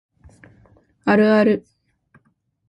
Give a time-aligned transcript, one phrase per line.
[1.05, 1.63] あるある